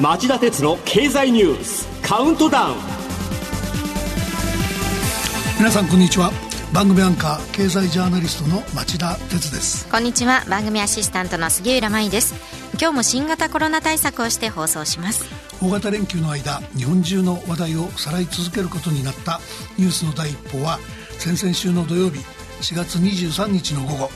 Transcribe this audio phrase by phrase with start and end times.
[0.00, 2.76] 町田鉄の経済ニュースカウントダウン。
[5.58, 6.32] 皆さんこんにちは。
[6.72, 9.88] 番組アンカー経済ジャーナリストの町田鉄です。
[9.88, 10.44] こんにちは。
[10.48, 12.34] 番組アシスタントの杉浦舞です。
[12.80, 15.24] 今日も新型コロナ対策をして放送します。
[15.62, 19.40] 大型連休の間日本中の話題をさらい続けることになった
[19.76, 20.78] ニュースの第一報は
[21.18, 22.20] 先々週の土曜日
[22.60, 24.10] 4月23日の午後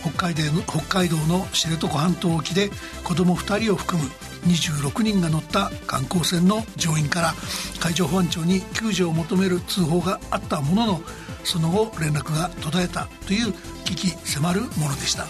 [0.00, 2.70] 北海道の北海道の知床半島沖で
[3.04, 4.08] 子供2人を含む
[4.46, 7.34] 26人が乗った観光船の乗員から
[7.80, 11.00] 海上保安庁に救助を求める通報があったものの
[11.44, 13.52] その後連絡が途絶えたという
[13.84, 15.26] 危機迫るものでした。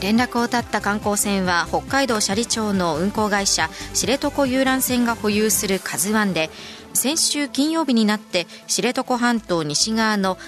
[0.00, 6.50] 連絡を絶った観光船は北海道斜里町の運航会社知床遊覧船が保有する「カズワンで
[6.94, 10.38] 先週金曜日になって知床半島西側の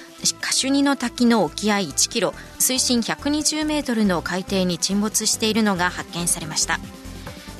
[0.41, 6.79] カシュニの滝の沖合1キロ水深120メートルの海底に沈没しているのが発見されました。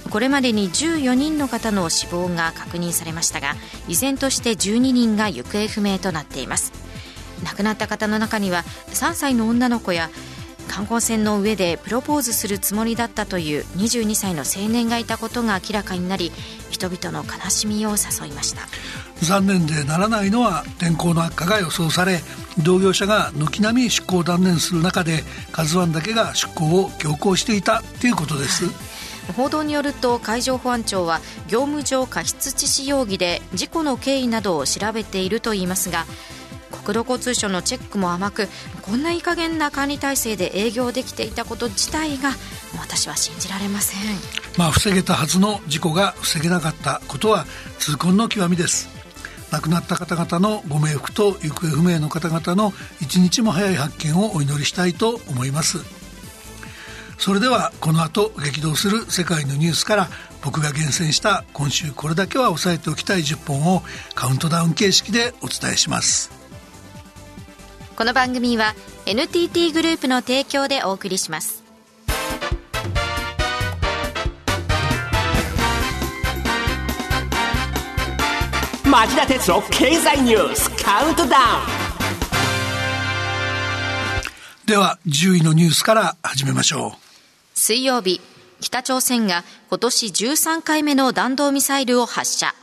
[0.09, 3.55] これまでに14人の方の死亡が確認されましたが
[3.89, 6.71] 依然として12人が行方不明となっています。
[7.43, 8.63] 亡くなった方の中には
[8.93, 10.09] 3歳の女の子や
[10.67, 16.31] 観光船の上でプロポーズするつもりだったという22歳の青年がいたことが明らかになり
[16.69, 18.61] 人々の悲しみを誘いました。
[19.23, 22.19] 残念でならないのは天候の悪化が予想され
[22.59, 28.65] 同業者が軒並み出港を断念する中で「カズワンだけが出港を強行していたということです、
[29.35, 36.05] 報道によると海上保安庁は業務上過失致死容疑で事故の経緯などを調べているといいますが
[36.87, 38.47] 国土交通省のチェックも甘く
[38.81, 42.31] こんないい加減な管理体制で営業できていたこと自体が
[42.79, 43.99] 私は信じられません。
[44.57, 47.45] まあ防げたはずの事故が防げなかったことは
[47.79, 48.87] 痛恨の極みです。
[49.51, 55.79] 亡くなった方々のご冥福と行方不明の方々の一日も早い発見をお祈りしたいと思います。
[57.17, 60.07] それではこの後激動する世界のニュースから
[60.41, 63.83] 僕が厳選した今週これだけは押さえておきたい10本を
[64.15, 66.36] カウントダウン形式でお伝えします。
[67.97, 68.75] この番組は
[69.07, 71.63] NTT グループの提供でお送りします。
[78.85, 81.65] 町田鉄の経済ニュースカウントダウン
[84.67, 86.91] では10位のニュースから始めましょう。
[87.55, 88.21] 水曜日
[88.61, 92.53] 北朝鮮が今年13回目の弾道ミサイルを発射。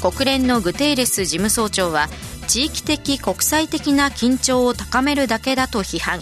[0.00, 2.08] 国連のグテーレス事務総長は
[2.52, 6.20] 地域的国際的な緊張を高めるだけだと批判。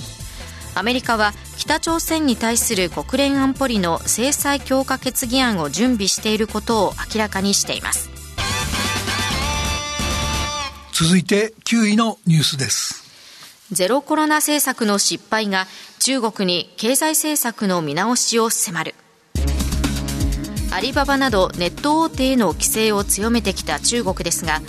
[0.77, 8.11] アメリカは北朝鮮に対する国連安保理の制裁強化決議案を準備していることを明らかにしています。
[10.93, 13.03] 続いて9位のニュースです。
[13.73, 15.67] ゼロコロナ政策の失敗が
[15.99, 18.95] 中国に経済政策の見直しを迫る。
[20.71, 24.61] アリババなどネット大手への規制を強めてきた中国ですが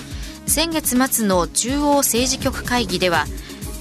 [0.52, 3.24] 先月末の中央政治局会議では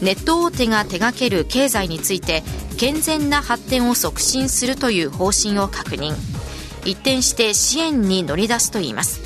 [0.01, 2.45] ネット大手が手掛ける経済について
[2.79, 6.15] 健全な発展を促進するという方針を確認。
[6.85, 9.21] 一転して支援に乗り出すといいます。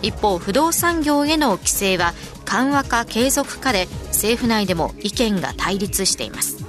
[0.00, 2.14] 一方不動産業への規制は
[2.44, 6.64] 緩和か継続かで政府内でも意見が対立しています。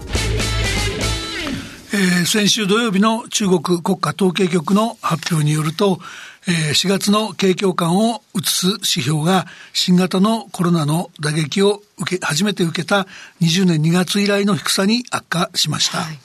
[1.93, 5.99] えー、先週土曜日の中国国家統計局の発表によると、
[6.47, 13.07] えー、4月の景況感を移す指標が新型のコロナの打撃を受け、初めて受けた
[13.41, 15.99] 20年2月以来の低さに悪化しました。
[15.99, 16.19] はい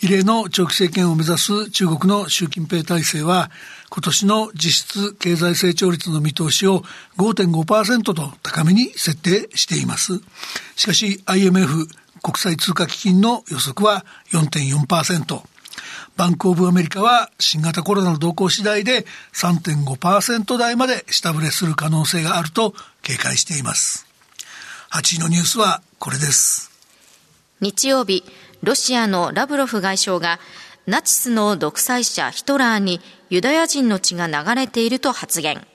[0.00, 3.50] 異例の長期政権を目指す中国の習近平体制は、
[3.90, 6.82] 今年の実質経済成長率の見通しを
[7.16, 10.20] 5.5%と高めに設定しています。
[10.76, 11.86] しかし IMF
[12.22, 15.57] 国際通貨基金の予測は4.4%。
[16.16, 24.06] バンクオブアメリカは新型コロナの動向次第で3.5%台まで下振れする可能性があると警戒しています。
[24.90, 26.70] 8位のニュースはこれです。
[27.60, 28.24] 日曜日、
[28.62, 30.38] ロシアのラブロフ外相が
[30.86, 33.00] ナチスの独裁者ヒトラーに
[33.30, 35.66] ユダヤ人の血が流れていると発言。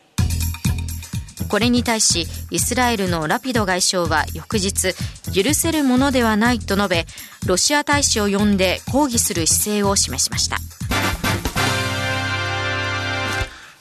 [1.53, 4.95] これに対しイスラエルのラピド外相は翌日
[5.31, 7.05] 許せるものではないと述べ
[7.45, 10.57] ロシア大使を呼んで抗議する姿勢を示しました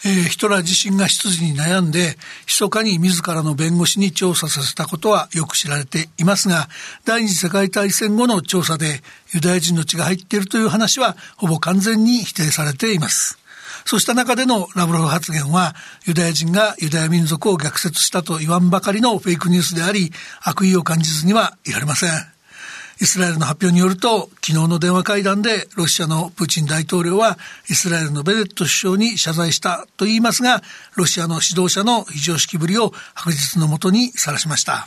[0.05, 2.17] えー、ヒトラー自身が出自に悩んで、
[2.49, 6.69] 密かに自らの弁護士に調査させたことはよく知られていますが、
[7.05, 9.01] 第二次世界大戦後の調査で
[9.33, 13.42] ユダヤ人の血が入っているという話はほぼ完全に否定されています。
[13.85, 15.75] そうした中でのラブロフ発言は、
[16.07, 20.13] ユダヤ人がユダヤ民族を虐殺したと言わんばかりのフェイクニュースであり、
[20.43, 22.11] 悪意を感じずにはいられません。
[23.01, 27.37] イスラエルの発表によると、昨日の電話会談でロシアのプーチン大統領は
[27.69, 30.63] イスラエルのベネット首相に謝罪したと言いますが、
[30.95, 34.87] ロシアの指導者の非常識ぶりを白日のもとにさらしました。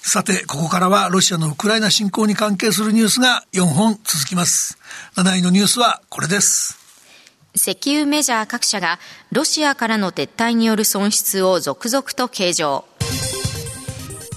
[0.00, 4.78] さて、ここからはロシアのウクライナ侵攻に関係するニュースが4本続きます。
[5.16, 6.75] 7位のニュースはこれです。
[7.56, 8.98] 石油メジャー各社が
[9.32, 12.84] ロシアからの撤退による損失を続々と計上。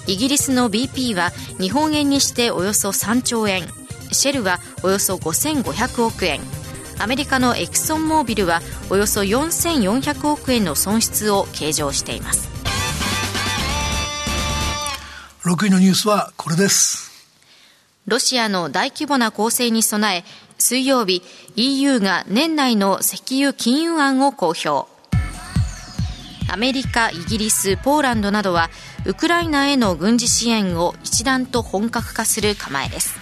[0.06, 1.30] イギリスの BP は
[1.60, 3.68] 日本円にしておよそ3兆円、
[4.10, 6.40] シェルはおよそ5500億円、
[6.98, 12.48] アメリカのエクソンモービルはおよそ4400億円の損失を計上しています。
[15.44, 17.10] 6位のニュースはこれです。
[18.06, 20.24] ロシアの大規模な攻勢に備え、
[20.60, 21.22] 水曜日
[21.56, 24.88] EU が年内の石油禁輸案を公表。
[26.52, 28.70] アメリカ、イギリス、ポーランドなどは
[29.04, 33.14] ウクライナへの軍事支援を一段と本格化する構えです。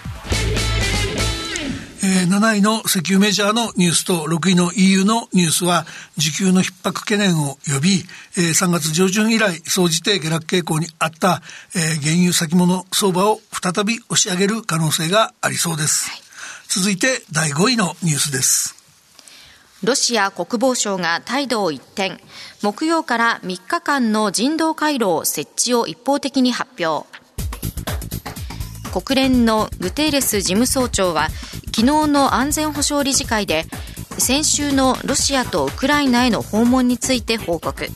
[2.01, 5.85] えー、7位の石油メジャーのニュースと6位の EU のニュースは
[6.17, 8.05] 需給の逼迫懸念を呼び、
[8.37, 11.43] えー、3月上旬以来総じて下落傾向にあった、
[11.75, 16.28] えー、原油先物相場を再び押し上げる可能性がありそうです、はい、
[16.71, 18.77] 続いて第5位のニュースです。
[19.83, 22.19] ロシア国防省が態度を一転
[22.63, 27.09] 木曜から3日間の人道回廊設置を一方的に発表。
[28.93, 31.31] 国連のグテーレス事務総長は
[31.75, 33.65] 昨日の安全保障理事会で
[34.19, 37.89] 先週のロシアとウクライナへの訪問について報告。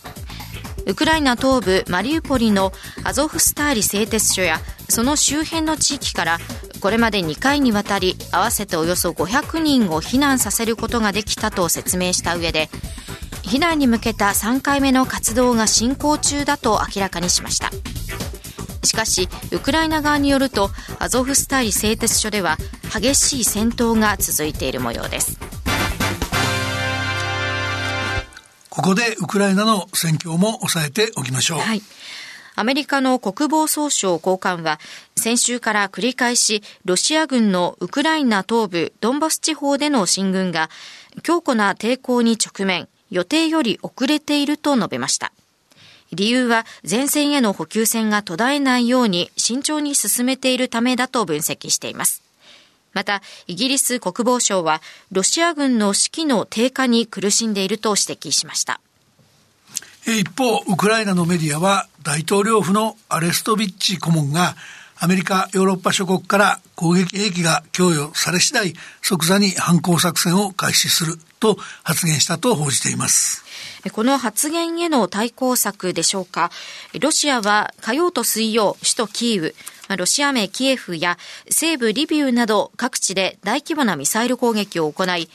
[0.87, 2.73] ウクライナ東部マリウポリの
[3.05, 6.39] アゾフスターリ製鉄所やその周辺の地域から
[6.81, 12.69] これまで2回にわたり合わせておよそ500人を避難させることができたと説明した上で
[13.43, 17.71] 避難に向けた3回目の活動が進行中だと明らかにしました。
[18.85, 22.59] しかしウクライナ側によるとアゾフスターリ製鉄所では
[22.93, 25.39] 激しい戦闘が続いている模様です
[28.75, 31.83] ここでウクライナの戦況も抑えておきましょう、はい、
[32.55, 34.81] アメリカの国防総省高官は
[35.15, 40.71] 先週から繰り返しロシア軍のウクライナ東部ドンバス地方での進軍が
[41.23, 45.35] 強固な抵抗に直面予定より遅れていると述べました。
[46.15, 52.22] 理由は前線への補給線が途絶えないように慎重に進めているためだと分析しています。
[52.93, 58.81] また、イギリス国防省は、ロシア軍の士気の低下に苦しんでいると指摘しました。
[60.07, 64.57] 一方、ウクライナのメディアは、大統領府のアレストビッチ顧問が、
[65.05, 73.45] アメリカ、ヨーロッパ諸国から攻撃兵器が供与され次第、即座に反攻作戦を開始すると発言したと報じています。
[73.91, 76.53] この発言への対抗策でしょうか。
[77.01, 79.55] ロシアは火曜と水曜、首都キー
[79.91, 81.19] ウ、ロシア名キエフや
[81.51, 85.29] 西部リビウなど各地で大規模なミサイル攻撃を行い、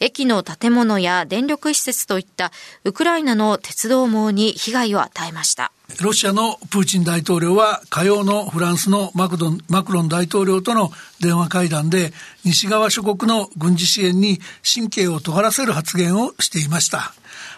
[0.00, 2.52] 駅の建物や電力施設といった
[2.84, 5.72] ウクライナの鉄道網に被害を与えました。
[6.02, 10.90] ロシアのプーチン大統領は火曜のフランスのマクドンマクロン大統領との
[11.20, 12.12] 電話会談で
[12.44, 17.12] 西側諸国の軍事支援に神経を尖らせる発言をしていました。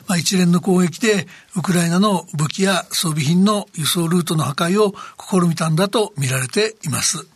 [0.08, 1.26] まあ、一連の攻撃で
[1.56, 7.26] ウクライナの武器や装備品の輸送ルートの破壊を試みたんだと見られています。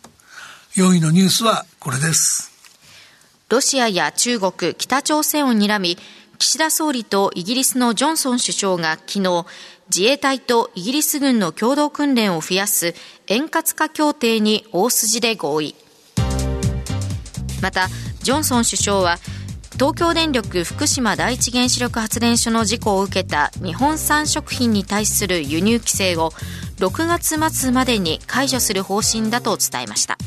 [0.75, 2.51] 4位のニュースはこれです。
[3.49, 5.97] ロシアや中国、北朝鮮を睨み、
[6.37, 9.45] 岸田総理とイギリスのジョンソン首相が昨日、
[9.93, 12.95] 自衛隊とイギリス軍の共同訓練を増やす
[13.27, 15.75] 円滑化協定に大筋で合意。
[17.61, 17.89] また、
[18.23, 19.17] ジョンソン首相は
[19.73, 26.31] 東京電力福島第一原子力発電所の事故を受けた日本産食品に対する輸入規制を
[26.77, 30.17] 6月末までに解除する方針だと伝えました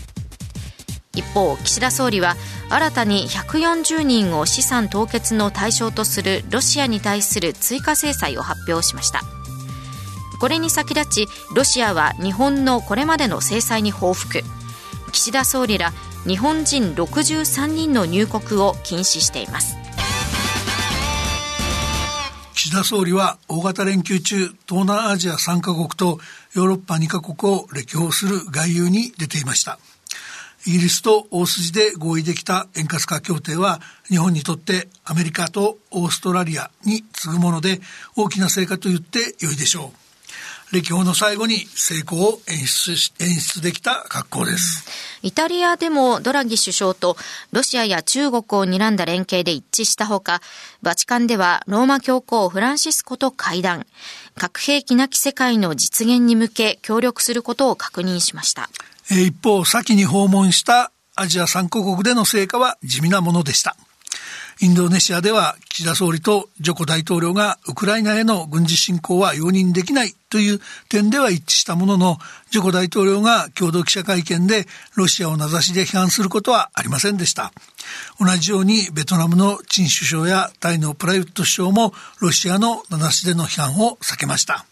[1.14, 2.34] 一方岸田総理は
[2.68, 9.20] 新たに140人を資産凍結の対象とするロシアに対する追加制裁を発表しました
[10.44, 14.42] これに先立ちロシアは日本のこれまでの制裁に報復。
[15.10, 15.94] 岸田総理ら
[16.26, 19.74] 日本人63人の入国を禁止しています。
[22.54, 24.36] 岸田総理は大型連休中
[24.68, 26.18] 東南アジア3カ国と
[26.52, 29.78] ヨーロッパ2カ国を歴訪する外遊に出ていました。
[30.66, 37.80] イギリスと大筋で合意できた円滑化協定は日本にとってアメリカとオーストラリアに次ぐもので
[38.14, 40.03] 大きな成果と言ってよいでしょう。
[40.74, 44.84] 歴訪の最後に成功を演出し演出できた格好です。
[45.22, 47.16] イタリアでもドラギ首相と
[47.52, 50.42] ロシアや中国を睨んだ連携で一致したほか、
[50.82, 53.86] バチカンではローマ教皇フランシスコと会談、
[54.34, 58.68] 核兵器なき世界の実現に向け協力することを確認しました。
[59.08, 63.76] 一方、先に訪問したアジア3カ国での成果は地味なものでした。
[64.60, 72.18] インドネシアでは岸田総理とジョコ大統領がウクライナへの軍事侵攻は容認できないという点では一致したものの、
[72.50, 77.52] ジョコ大統領が共同記者会見でロシアを名指しで批判することはありませんでした。
[78.18, 84.66] 同じようにベトナムのチン首相やタイのプラユット首相もロシアの名指しでの批判を避けました。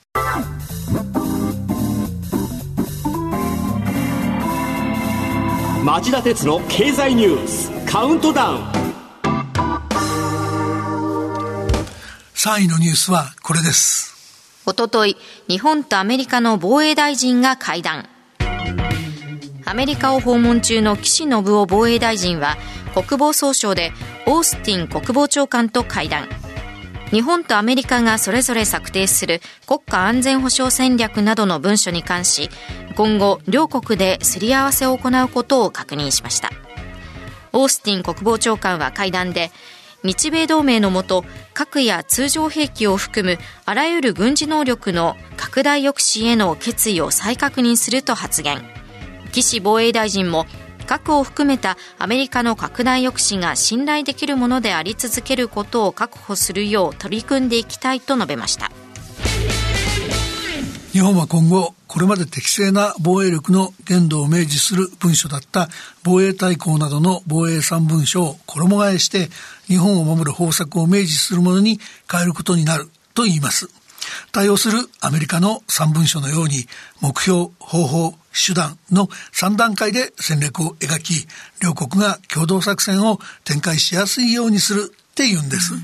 [5.85, 8.82] 町田鉄の経済ニュースカウントダウン
[12.45, 14.51] 3位のニュースはこれです。
[14.67, 15.17] おととい
[15.49, 18.09] 日本とアメリカの防衛大臣が会談。
[19.65, 22.57] アメリカを訪問中の岸信夫防衛大臣は
[22.95, 23.93] 国防総省で
[24.27, 26.29] オースティン国防長官と会談。
[27.13, 32.51] 日本とアメリカがそれぞれ策定する国家安全保障戦略などの文書に関し
[32.97, 36.51] 今後両国ですり合わせを行うことを確認しました。
[37.53, 39.53] オースティン国防長官は会談で
[40.05, 48.63] 日米同盟のもと核や通常兵器を含むあらゆる軍事能力の拡大抑止への決意を再確認すると発言。
[49.31, 50.47] 岸防衛大臣も
[50.87, 58.71] 核を含めたアメリカの拡大抑止が信頼できるものであり続けることを確保するよう取り組んでいきたいと述べました。
[60.93, 65.71] 日本は今後これまで適正な防衛力の限度を明示する文書だった
[66.03, 69.31] 防衛大綱などの防衛三文書を衣替えして
[69.73, 73.71] 日本を守る方策を明示するものに変えることになると言います。
[74.31, 76.67] 対応するアメリカの3文書のように
[77.01, 81.27] 目標、方法、手段の3段階で戦略を描き、
[81.63, 85.75] 両国が共同作戦を展開しやすいようにするって言うんです。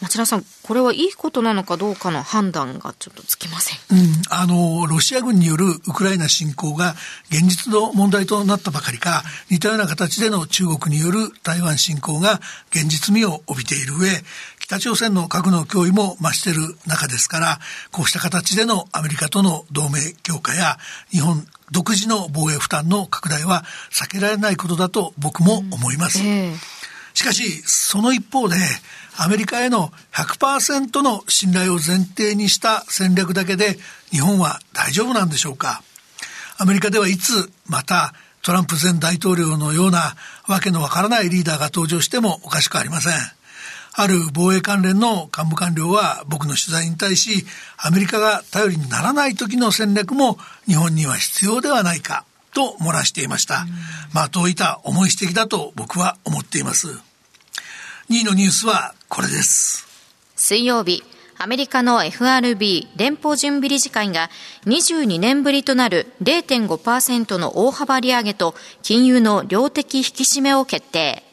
[0.00, 3.78] 町田さん、これはいいことなのかどうかの判断がちょっとつきません。
[3.96, 6.96] うん、あの、ロシア軍によるウクライナ侵攻が
[7.30, 14.08] 現実の問題となったばかりか、似たような形での中国による台湾侵攻が現実味を帯びている上、
[14.58, 17.60] 北朝鮮の核の脅威も増している中ですから、
[17.92, 20.78] こうした形でのアメリカとの同盟強化や
[21.12, 26.18] 日本独自の防衛負担の拡大は避けられないことだと僕も思います。
[26.18, 26.81] うんえー
[27.14, 28.56] しかし、その一方で、
[29.16, 33.76] アメリカへの100%の信頼を前提にした戦略だけで
[34.10, 35.82] 日本は大丈夫なんでしょうか
[36.58, 40.14] アメリカではいつまたトランプ前大統領のような
[40.48, 43.12] わけのわからないリーダーが登場してもおかしくありません。
[43.94, 47.44] ある防衛関連の幹部官僚は僕の取材に対し、
[47.76, 53.66] アメリカが頼りにならない時の戦略も日本には必要ではないかと漏らしていました。
[54.12, 56.88] まあ、遠いた思い指摘だと僕は思っています。
[58.10, 59.86] 2位のニュースはこれです。
[60.36, 61.02] 水曜日、
[61.38, 64.30] アメリカの FRB 連邦準備理事会が
[64.66, 71.24] 22年ぶりとなる0.5%の大幅利上げと金融の量的引き締めを決定。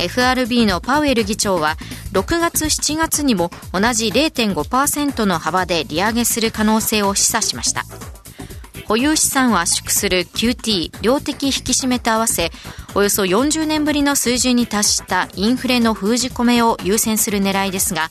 [0.00, 1.76] FRB のパウエル議長は
[2.12, 7.84] 6月7月にも同じ0.5%の幅で利上げする可能性を示唆しました。
[8.88, 12.50] 保有資産を圧縮する QT 量的引き締めと合わせ
[12.94, 18.08] およそ40年ぶりの水準に達したインフレの封じ込めを優先する狙いですが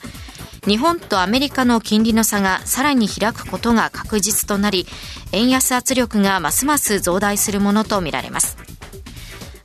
[0.68, 4.86] 日本とアメリカの金利の差がさらに開くことが確実となり
[5.32, 8.58] 円安圧力がますます増大するものとみられます。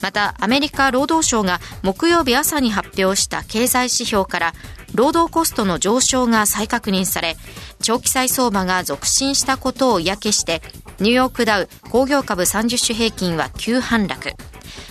[0.02, 4.52] またアメリカ労働省が木曜日朝に発表した経済指標から
[4.94, 7.36] 労働コストの上昇が再確認され
[7.80, 10.62] 長期債相場が続伸したことを嫌気して
[11.00, 14.32] ニューヨークダウ工業株30種平均は急反落。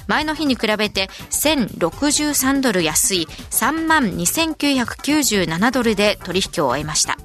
[0.08, 7.18] 前の日に比べて1063ドル安い3万2997ドルで取引を終えました。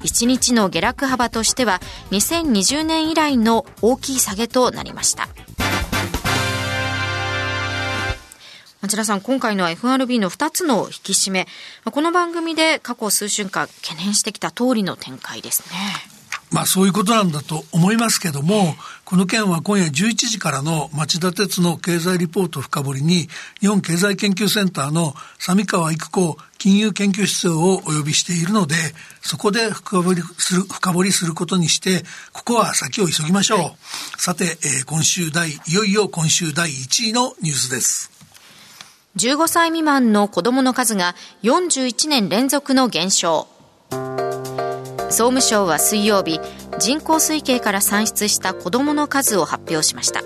[0.00, 5.28] 1日の下落幅としては2020年以来の大きい下げとなりました。
[8.90, 11.46] 町田さん、今回の FRB の2つの引き締め、
[11.84, 15.76] この番組で過去数週間懸念してきた通りの展開ですね。
[16.50, 23.28] まあそういうことなんだと思いますけども、この件は今夜11時からの町田鉄の経済リポート深掘りに、
[23.60, 28.74] 日本経済研究センターの三川育子金融研究室をお呼びしているので、
[29.22, 33.58] そこで深掘りする、深掘りすることにして、ここは先を急ぎましょう。
[33.60, 33.76] はい、
[34.18, 38.19] さて、えー、今週第、いよいよ今週第1位のニュースです。
[39.16, 43.48] 15歳未満の子供の数が41年連続の減少。
[45.10, 46.40] 総務省は水曜日
[46.78, 50.20] 人口推計から算出した子どもの数を発表しました。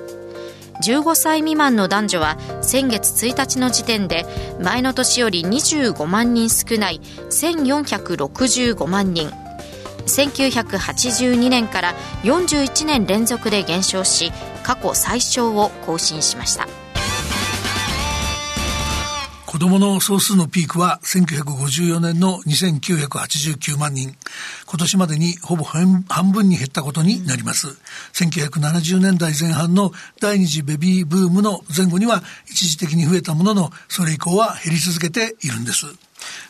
[0.82, 4.26] 15歳未満の男女は先月1日の時点で
[4.60, 7.00] 前の年より25万人少ない
[7.30, 9.30] 1465万人。
[10.06, 14.30] 1982年から41年連続で減少し
[14.62, 16.83] 過去最小を更新しました。
[19.54, 24.16] 子供の総数のピークは1954年の2989万人。
[24.66, 27.68] 今年までにほぼ半分に減ったことになります。
[28.14, 35.86] 1970年代前半の第二次ベビーブームの前後には一時的に増えたものの、それ以降は減り続けているんです。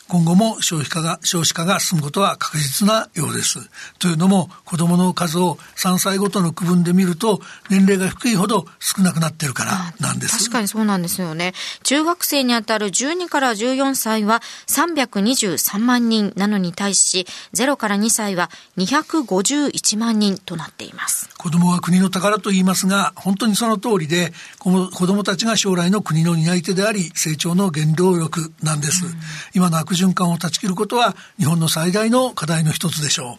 [0.07, 3.59] 今後も消費化が、少子化が進むことは確実なようです。
[3.97, 10.37] というのも、子供の数を3歳ごとの区分で見ると、年齢が低いほど少なくなってるからなんです。
[10.37, 11.53] 確かにそうなんですよね。
[11.83, 21.29] 中学生にあたる12から14歳は323万人なのに対し、0から2歳は251万人となっています。
[21.37, 29.03] 子供は国の宝と言いますが、本当にその通りで、この子供たちが将来の国の担い手であり、成長の原動力なんです。
[29.53, 33.37] 今の悪循環を断ち切ることは、日本の最大の課題の一つでしょ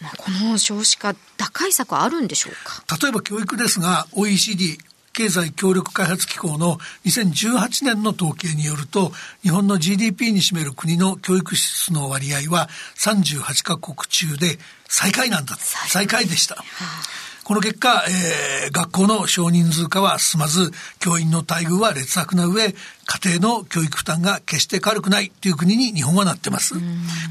[0.00, 0.04] う。
[0.04, 2.96] まあ、この少子化、打開策あるんでしょうか？
[3.00, 4.78] 例えば教育ですが、OECD、
[5.12, 6.76] 経済協力開発機構の
[7.06, 9.12] 2018年の統計によると、
[9.42, 15.56] 日本の GDP に占める国の教育支出の割合は38カ国中で最下位なんだ。
[15.56, 16.56] 最下位でした。
[16.56, 22.74] はあこの結果、えー、学校の少人数化は進まず、教員の待遇は劣悪な上、
[23.06, 26.74] 家庭の教育負担が決して軽くないという国に日本はなってます。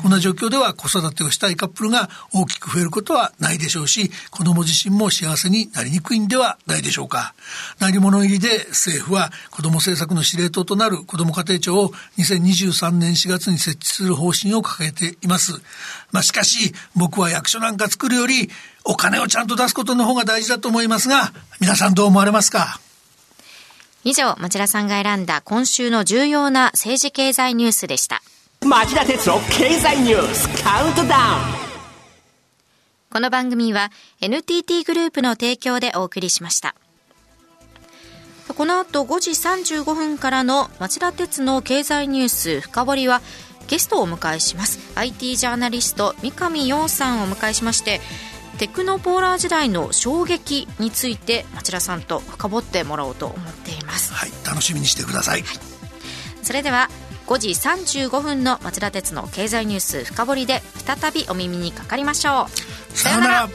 [0.01, 7.33] こんな状況では子育てをしたいカップルが大きく増えることはないでしょうし、子供自身も幸せになりにくいんではないでしょうか。
[7.79, 15.61] 何物入りで政府は子供政策の司令塔となる子供家庭庁を2023年4月に設置する方針を掲げています。
[16.11, 18.49] まあ、しかし、僕は役所なんか作るより、
[18.85, 22.79] お金をちゃんと出すことの方が大事だと思いますが、皆さんどう思われますか？
[24.07, 28.21] 以上、町田さんが選んだ今週の重要な政治経済ニュースでした。
[28.63, 31.43] 町田哲郎経済ニュースカウントダウン
[33.11, 36.75] この番組は NTT グループの提供でお送りしました。
[38.55, 43.21] この後5時35分からの町田鉄の経済ニュース深掘りは
[43.67, 48.01] ゲストをお迎えします IT ジャーナリスト三上洋さんをお迎えしまして
[48.57, 54.13] テクノポーラー時代の衝撃について町田さんと深掘ってもらおうと思っています。
[54.13, 55.57] はい楽しみにしてください、はい、
[56.41, 56.89] それでは
[57.27, 62.47] 5時35分の町田鉄の経済ニュース深掘りで再びお耳にかかりましょ
[62.93, 62.97] う。
[62.97, 63.49] さようなら